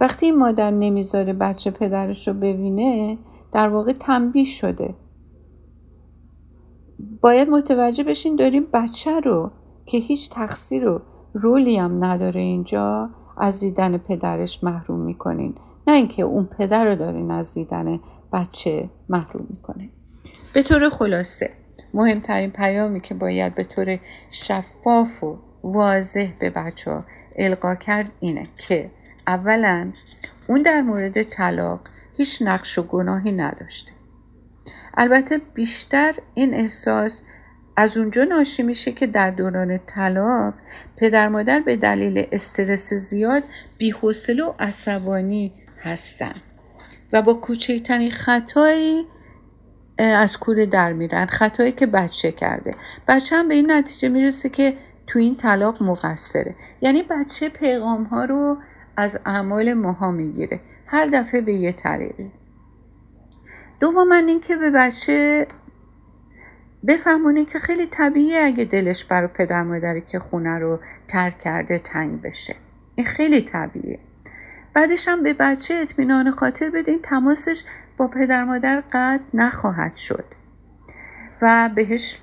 [0.00, 3.18] وقتی مادر نمی‌ذاره بچه پدرش رو ببینه
[3.52, 4.94] در واقع تنبیه شده.
[7.20, 9.50] باید متوجه بشین داریم بچه رو
[9.86, 11.02] که هیچ تقصیر و
[11.34, 15.54] رولی هم نداره اینجا از دیدن پدرش محروم می‌کنین.
[15.86, 18.00] نه اینکه اون پدر رو دارین از دیدن
[18.32, 19.88] بچه محروم می‌کنه
[20.54, 21.50] به طور خلاصه
[21.94, 23.98] مهمترین پیامی که باید به طور
[24.30, 27.04] شفاف و واضح به بچه ها
[27.36, 28.90] القا کرد اینه که
[29.26, 29.92] اولا
[30.48, 31.80] اون در مورد طلاق
[32.20, 33.92] هیچ نقش و گناهی نداشته.
[34.94, 37.24] البته بیشتر این احساس
[37.76, 40.54] از اونجا ناشی میشه که در دوران طلاق
[40.96, 43.42] پدر مادر به دلیل استرس زیاد
[43.78, 45.52] بیحوصله و عصبانی
[45.82, 46.34] هستن
[47.12, 49.06] و با کوچکترین خطایی
[49.98, 51.26] از کوره در میرن.
[51.26, 52.74] خطایی که بچه کرده.
[53.08, 56.54] بچه هم به این نتیجه می‌رسه که تو این طلاق مقصره.
[56.80, 58.56] یعنی بچه پیغام ها رو
[58.96, 60.60] از اعمال ماها می‌گیره.
[60.92, 62.32] هر دفعه به یه طریقی.
[63.80, 65.46] دوما اینکه به بچه
[66.86, 72.22] بفهمونه که خیلی طبیعیه اگه دلش برای پدر مادری که خونه رو ترک کرده تنگ
[72.22, 72.56] بشه.
[72.94, 73.98] این خیلی طبیعیه.
[74.74, 77.64] بعدش هم به بچه اطمینان خاطر بدین تماسش
[77.96, 80.24] با پدر مادر قطع نخواهد شد.
[81.42, 82.20] و بهش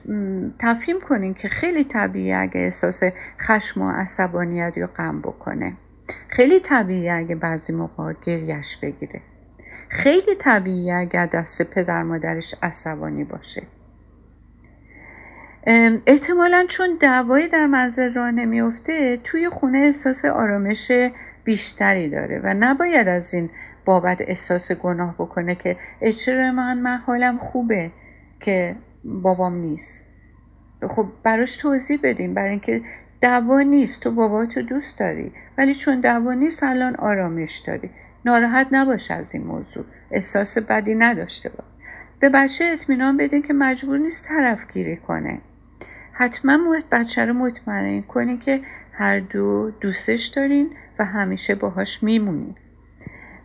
[0.59, 3.03] تفهیم کنین که خیلی طبیعیه اگه احساس
[3.39, 5.73] خشم و عصبانیت یا غم بکنه.
[6.27, 9.21] خیلی طبیعیه اگه بعضی موقع گریش بگیره.
[9.89, 13.63] خیلی طبیعیه اگر دست پدر مادرش عصبانی باشه.
[16.05, 20.91] احتمالا چون دعوایی در منزل راه نمیفته توی خونه احساس آرامش
[21.43, 23.49] بیشتری داره و نباید از این
[23.85, 25.77] بابت احساس گناه بکنه که
[26.25, 27.91] چرا من من خوبه
[28.39, 30.05] که بابام نیست؟
[30.89, 32.81] خب براش توضیح بدیم برای اینکه
[33.21, 34.03] دعوا نیست.
[34.03, 35.31] تو بابا تو دوست داری.
[35.57, 37.89] ولی چون دعوا نیست الان آرامش داری.
[38.25, 39.85] ناراحت نباش از این موضوع.
[40.11, 41.65] احساس بدی نداشته باش.
[42.19, 45.41] به بچه اطمینان بدین که مجبور نیست طرف گیری کنه.
[46.11, 46.57] حتما
[46.91, 52.55] بچه رو مطمئن کنین که هر دو دوستش دارین و همیشه باهاش میمونین.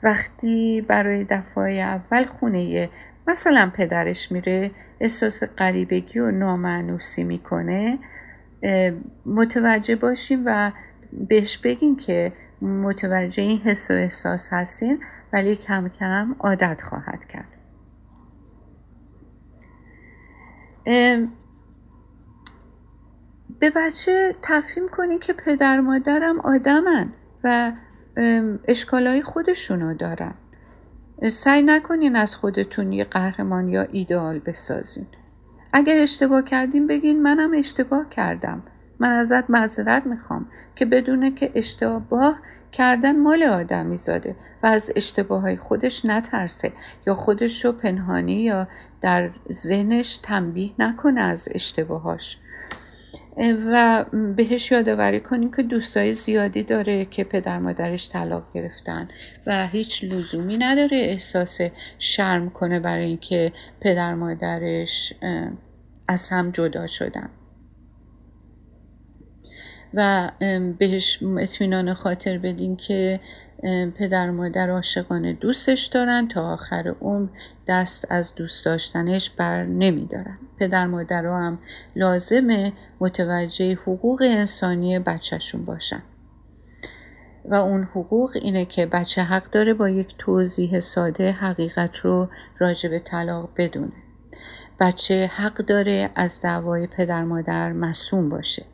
[0.03, 2.91] وقتی برای دفعه اول خونه
[3.29, 7.99] مثلا پدرش میره احساس غریبگی و نامعنوسی می‌کنه
[9.27, 10.73] متوجه باشیم و
[11.13, 15.01] بهش بگین که متوجه این حس و احساس هستین
[15.33, 17.49] ولی کم کم عادت خواهد کرد.
[23.61, 27.13] به بچه تفهیم کنین که پدر مادرم آدمن
[27.45, 27.73] و
[28.69, 30.35] اشکالای خودشونو دارن.
[31.29, 35.07] سعی نکنین از خودتون یه قهرمان یا ایدئال بسازین.
[35.73, 38.63] اگر اشتباه کردین بگین منم اشتباه کردم.
[38.99, 40.47] من ازت معذرت می‌خوام
[40.77, 42.39] که بدونه که اشتباه
[42.73, 46.73] کردن مال آدمی زاده و از اشتباه های خودش نترسه
[47.07, 48.69] یا خودش رو پنهانی یا
[49.01, 52.39] در ذهنش تنبیه نکنه از اشتباهاش.
[53.37, 54.05] و
[54.37, 59.09] بهش یادآوری کنیم که دوستای زیادی داره که پدر مادرش طلاق گرفتن
[59.47, 61.61] و هیچ لزومی نداره احساس
[61.99, 65.13] شرم کنه برای اینکه پدر مادرش
[66.09, 67.31] از هم جدا شدن.
[69.95, 70.31] و
[70.79, 73.21] بهش اطمینان خاطر بدین که
[73.99, 77.29] پدر و مادر عاشقانه دوستش دارن تا آخر عمر
[77.69, 80.39] دست از دوست داشتنش بر نمیدارن.
[80.59, 81.59] پدر مادر هم
[81.97, 86.03] لازمه متوجه حقوق انسانی بچهشون باشن.
[87.45, 92.89] و اون حقوق اینه که بچه حق داره با یک توضیح ساده حقیقت رو راجع
[92.89, 93.93] به طلاق بدونه.
[94.81, 98.72] بچه حق داره از دعوای پدر مادر مسوم باشه.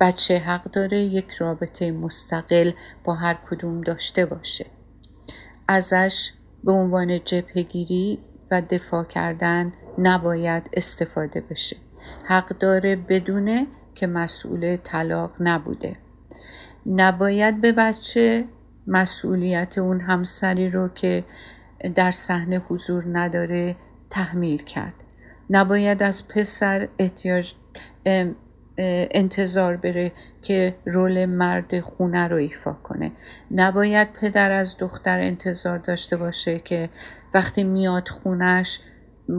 [0.00, 2.72] بچه حق داره یک رابطه مستقل
[3.04, 4.66] با هر کدوم داشته باشه.
[5.68, 6.32] ازش
[6.64, 8.18] به عنوان جبهگیری
[8.50, 11.76] و دفاع کردن نباید استفاده بشه.
[12.24, 15.96] حق داره بدونه که مسئول طلاق نبوده.
[16.86, 18.44] نباید به بچه
[18.86, 21.24] مسئولیت اون همسری رو که
[21.94, 23.76] در صحنه حضور نداره
[24.10, 24.94] تحمیل کرد.
[25.50, 27.54] نباید از پسر احتیاج
[28.78, 30.12] انتظار بره
[30.42, 33.12] که رول مرد خونه رو ایفا کنه.
[33.50, 36.88] نباید پدر از دختر انتظار داشته باشه که
[37.34, 38.80] وقتی میاد خونش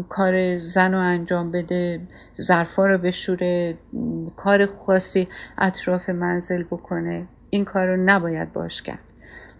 [0.09, 2.01] کار زن رو انجام بده
[2.41, 3.77] ظرفا رو بشوره
[4.35, 5.27] کار خاصی
[5.57, 7.27] اطراف منزل بکنه.
[7.49, 8.99] این کار رو نباید باش کرد.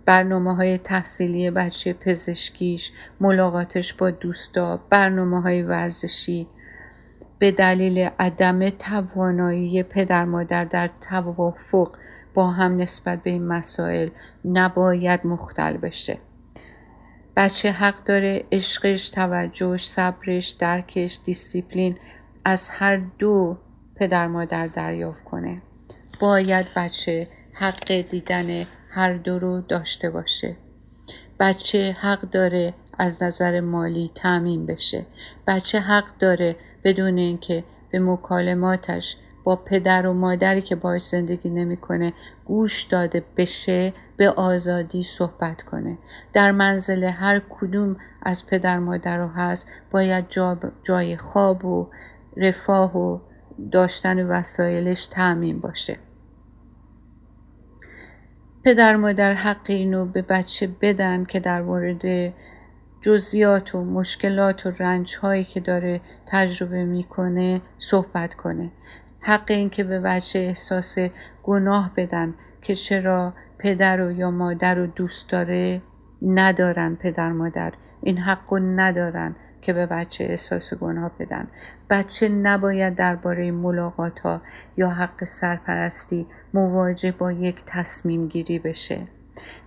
[0.06, 6.48] برنامه های تحصیلی بچه پزشکیش ملاقاتش با دوستا برنامه های ورزشی
[7.40, 11.96] به دلیل عدم توانایی پدر مادر در توافق
[12.34, 14.10] با هم نسبت به این مسائل
[14.46, 16.18] نباید مختل بشه.
[17.36, 21.98] بچه حق داره عشقش توجهش صبرش درکش دیسیپلین
[22.46, 23.58] از هر دو
[23.96, 25.62] پدر مادر دریافت کنه.
[26.20, 30.56] باید بچه حق دیدن هر دو رو داشته باشه.
[31.40, 35.06] بچه حق داره از نظر مالی تعمین بشه.
[35.48, 36.56] بچه حق داره
[36.88, 42.14] بدون اینکه به مکالماتش با پدر و مادری که باش زندگی نمی‌کنه
[42.46, 45.98] گوش داده بشه به آزادی صحبت کنه.
[46.34, 49.72] در منزل هر کدوم از پدر مادر رو هست.
[49.92, 51.90] باید جا جای خواب و
[52.38, 53.20] رفاه و
[53.72, 55.98] داشتن وسایلش تعمین باشه.
[58.64, 62.34] پدر مادر حق اینو به بچه بدن که در مورد
[63.02, 68.72] جزئیات و مشکلات و رنج هایی که داره تجربه می‌کنه صحبت کنه.
[69.20, 70.98] حق این که به بچه احساس
[71.44, 75.82] گناه بدن که چرا پدر و یا مادر رو دوست داره
[76.22, 77.74] ندارن پدر مادر.
[78.02, 81.48] این حق رو ندارن که به بچه احساس گناه بدن.
[81.90, 84.42] بچه نباید درباره ملاقات ها
[84.78, 89.08] یا حق سرپرستی مواجه با یک تصمیم گیری بشه.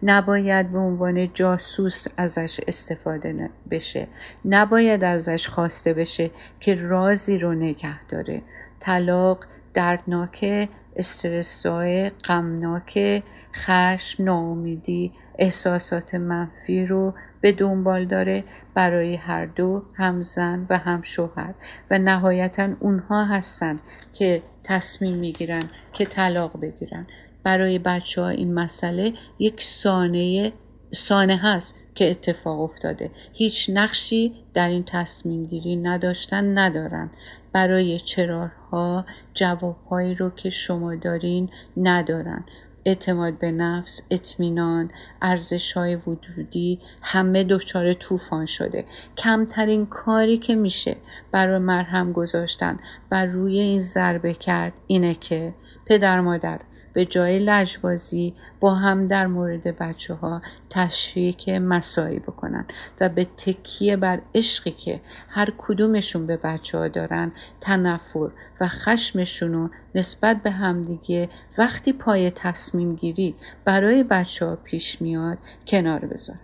[0.03, 4.09] نباید به عنوان جاسوس ازش استفاده بشه.
[4.45, 8.43] نباید ازش خواسته بشه که رازی رو نگه داره.
[8.81, 9.45] طلاق
[9.75, 13.23] دردناکه استرسای غمناک
[13.55, 18.45] خشم ناامیدی احساسات منفی رو به دنبال داره
[18.75, 21.55] برای هر دو هم زن و هم شوهر.
[21.91, 23.77] و نهایتا اونها هستن
[24.13, 25.63] که تصمیم می‌گیرن
[25.93, 27.07] که طلاق بگیرن.
[27.45, 30.53] برای بچه ها این مسئله یک سانه
[30.93, 33.11] سانه هست که اتفاق افتاده.
[33.33, 37.11] هیچ نقشی در این تصمیم گیری نداشتن ندارن.
[37.53, 42.45] برای چرارها جوابهایی رو که شما دارین ندارن.
[42.85, 44.91] اعتماد به نفس اطمینان
[45.23, 48.85] ارزش های وجودی همه دچار طوفان شده.
[49.17, 50.97] کمترین کاری که میشه
[51.33, 52.79] برای مرهم گذاشتن
[53.11, 55.55] بر روی این ضربه کرد اینه که
[55.87, 56.61] پدر مادر
[56.93, 62.65] به جای لجبازی با هم در مورد بچه ها تشریک مسایی بکنن
[63.01, 68.31] و به تکیه بر عشقی که هر کدومشون به بچه ها دارن تنفر
[68.61, 71.29] و خشمشون رو نسبت به همدیگه
[71.59, 73.35] وقتی پای تصمیم گیری
[73.65, 76.41] برای بچه ها پیش میاد کنار بذارن.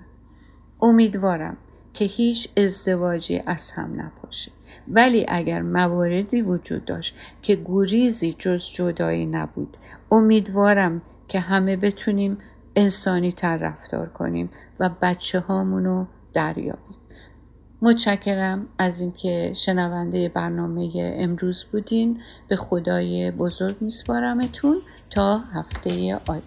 [0.83, 1.57] امیدوارم
[1.95, 4.53] که هیچ ازدواجی از هم نپاشه
[4.89, 9.77] ولی اگر مواردی وجود داشت که گریزی جز جدایی نبود
[10.11, 12.39] امیدوارم که همه بتونیم
[12.77, 14.51] انسانی تر رفتار کنیم
[14.81, 16.97] و بچه هامونو دریابیم.
[17.83, 22.21] متشکرم از اینکه شنونده برنامه امروز بودین.
[22.49, 24.77] به خدای بزرگ میسپارمتون
[25.11, 25.91] تا هفته
[26.27, 26.47] آینده.